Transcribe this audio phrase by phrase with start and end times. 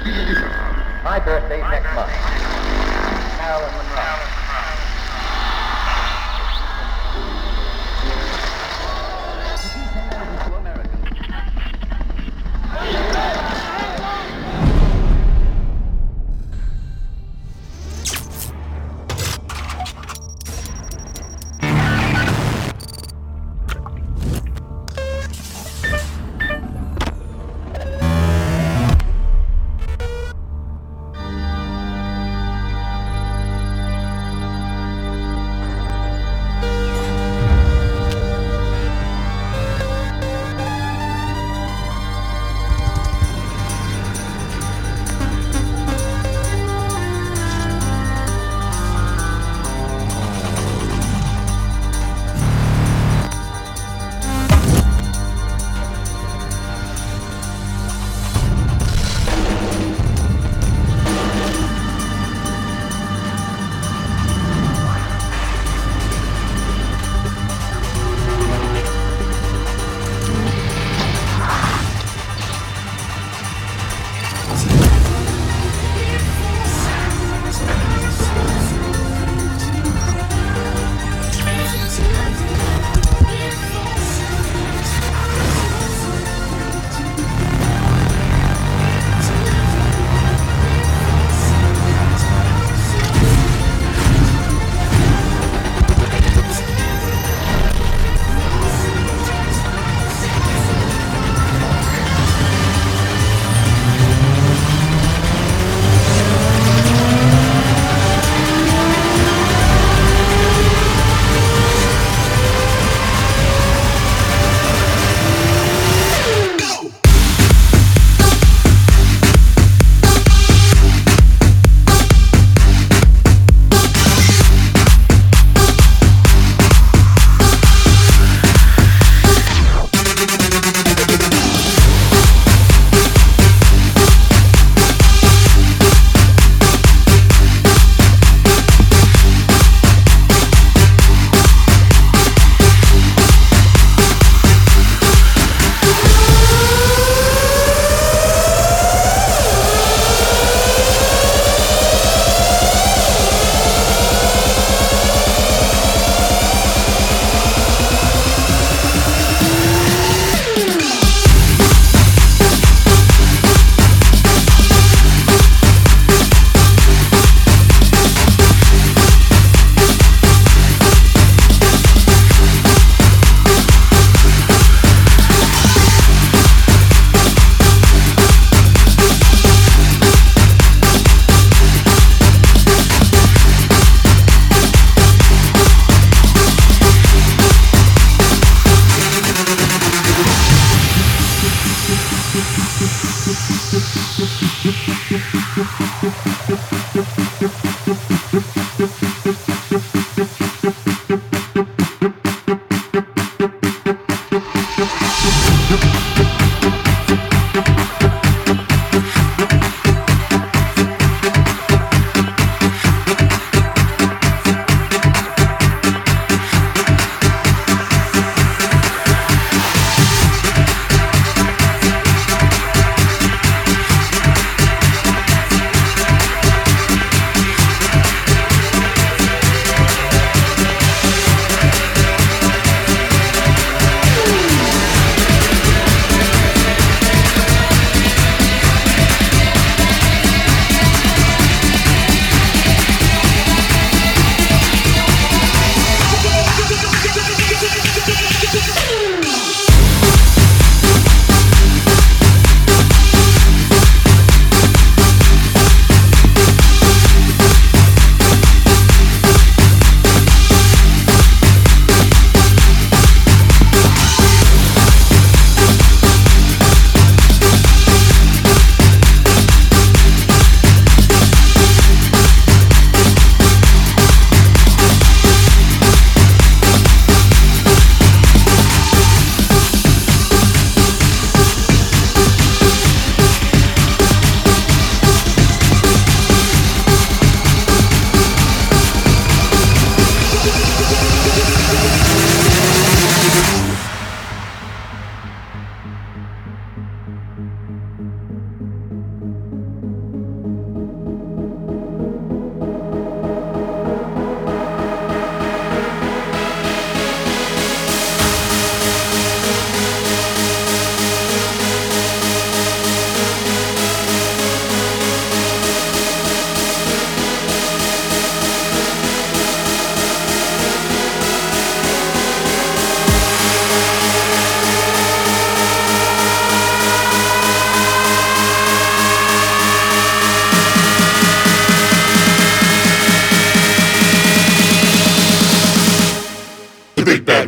[0.00, 2.08] My birthday's next month.
[3.36, 3.99] Marilyn Monroe.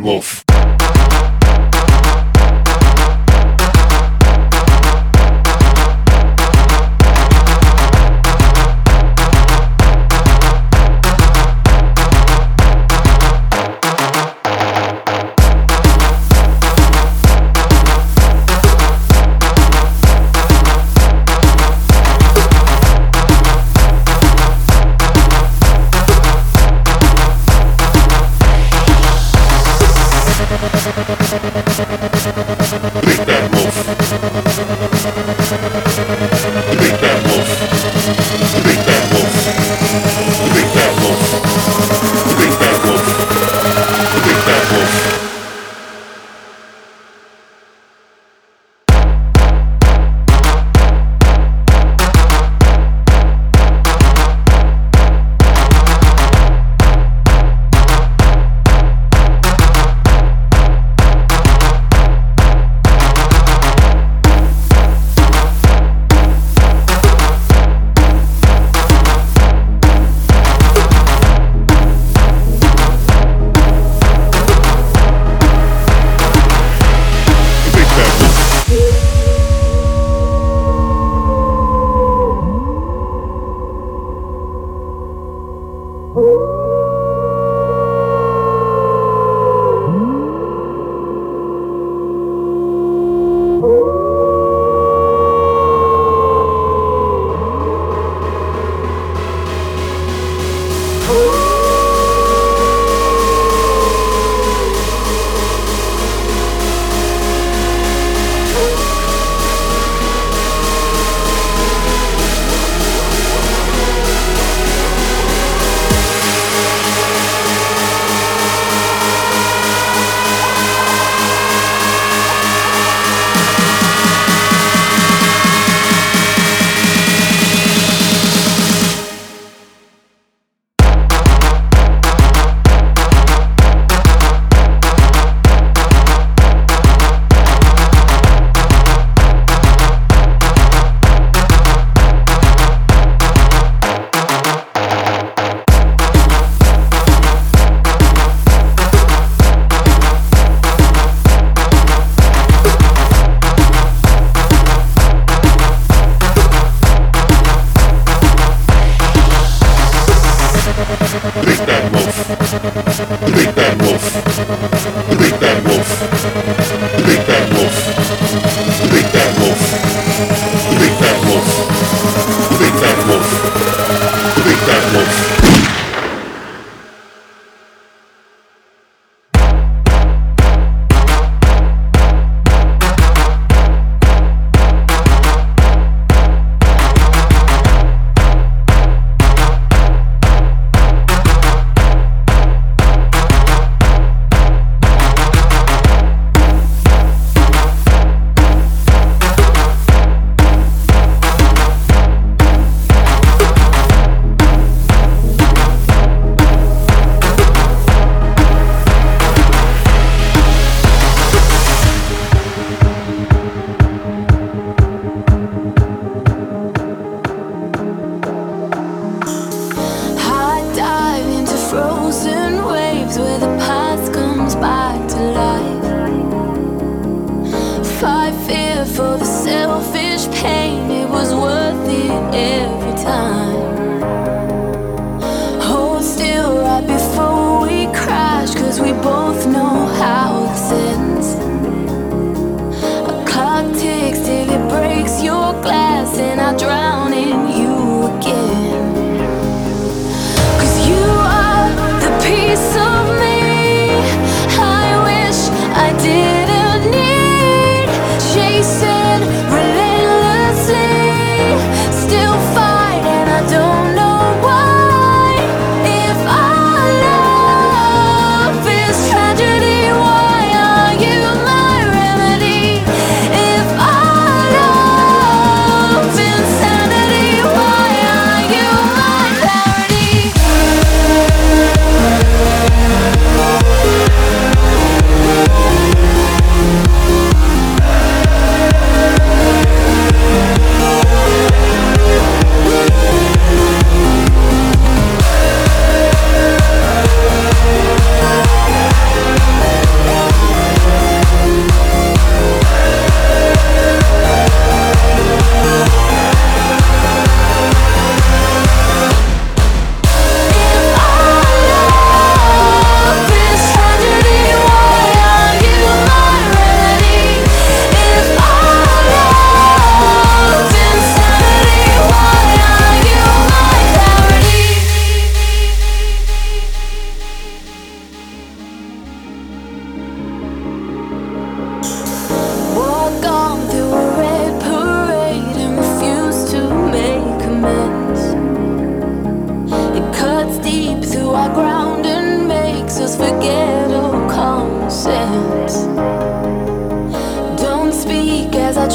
[0.02, 0.51] Wolf.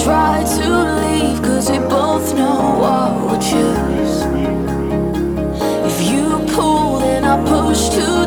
[0.04, 0.70] try to
[1.02, 4.22] leave, cause we both know what we choose.
[5.90, 8.27] If you pull, then I push too.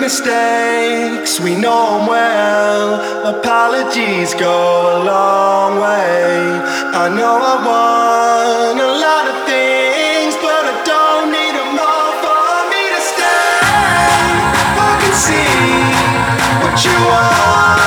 [0.00, 3.36] Mistakes, we know them well.
[3.36, 4.56] Apologies go
[4.96, 6.40] a long way.
[7.04, 12.54] I know I want a lot of things, but I don't need them all for
[12.72, 13.60] me to stay.
[14.88, 15.60] I can see
[16.64, 17.79] what you are.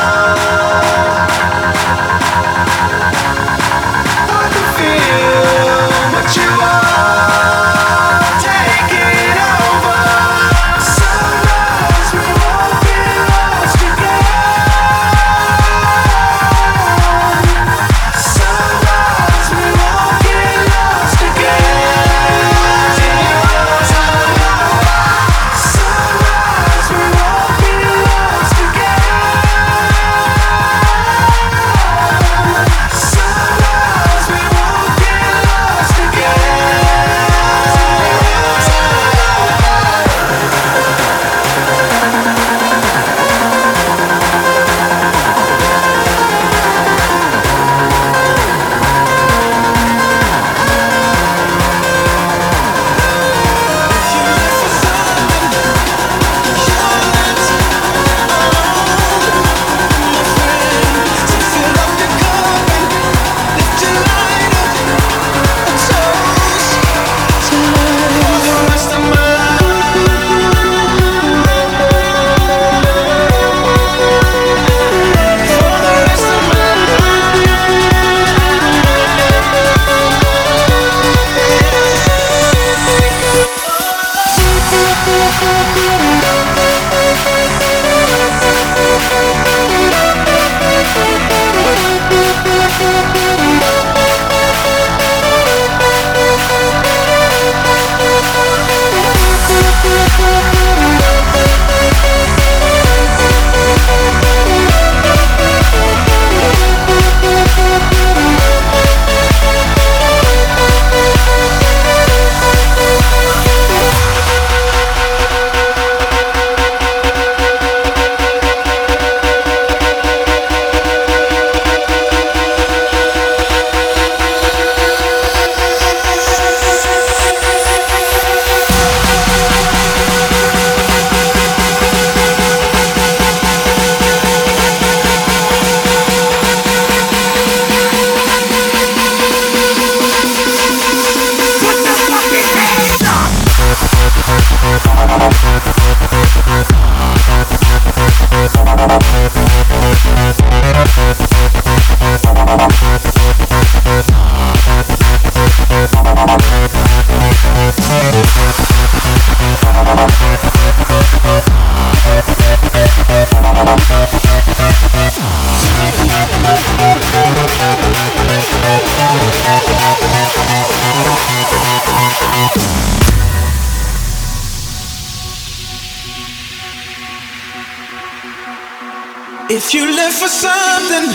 [179.55, 181.05] If you live for something,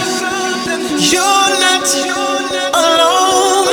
[1.10, 1.88] you're not
[2.72, 3.66] alone,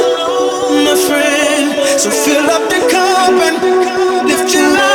[0.83, 1.99] my friend.
[1.99, 4.94] So fill up the cup and lift your lighter,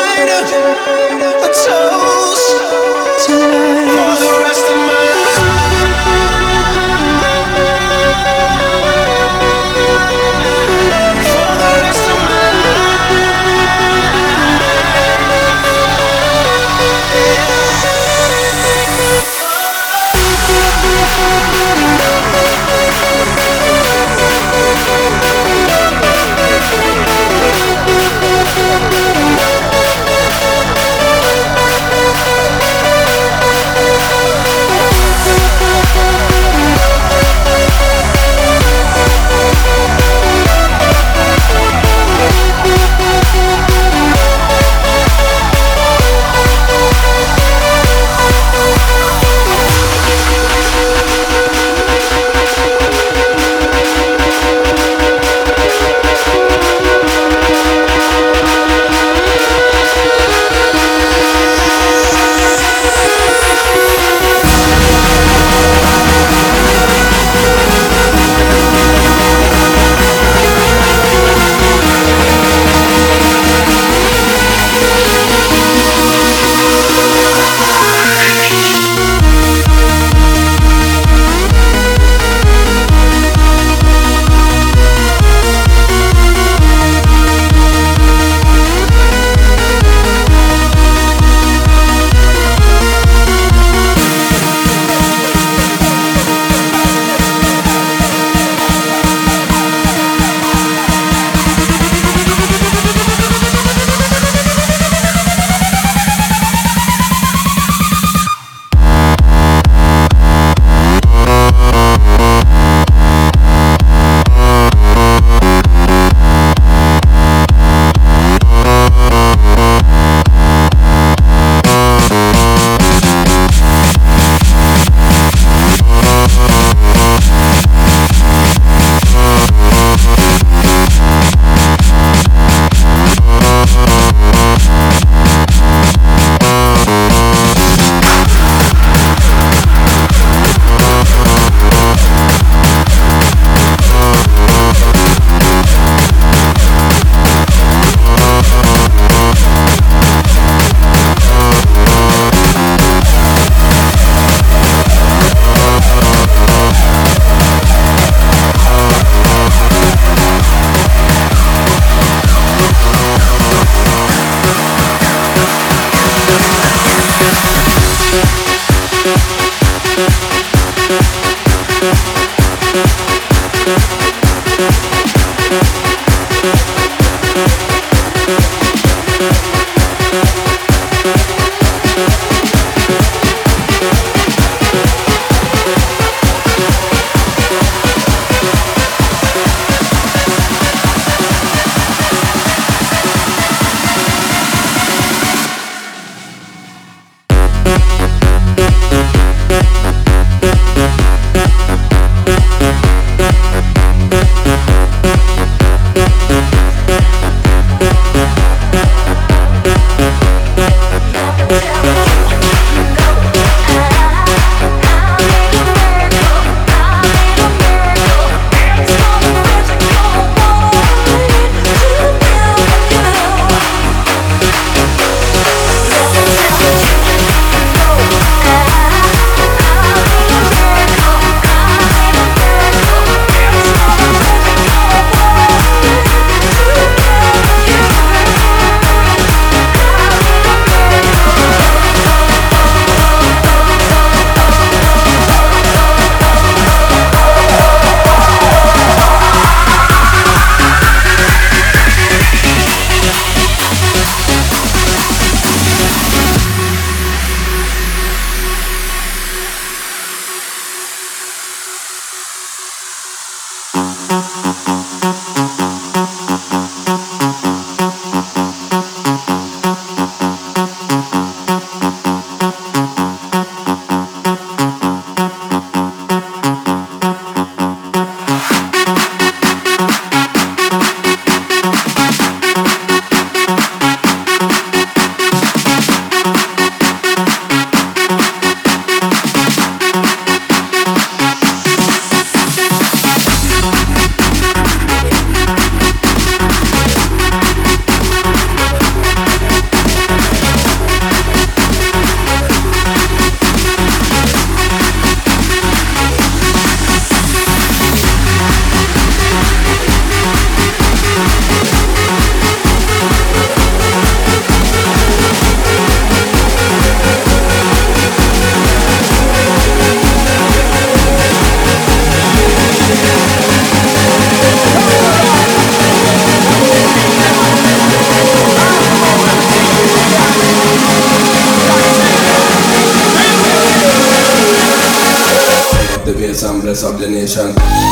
[336.40, 336.72] the
[337.06, 337.89] bass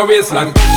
[0.00, 0.69] a wasteland.